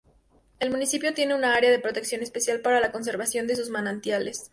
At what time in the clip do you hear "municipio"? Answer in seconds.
0.71-1.13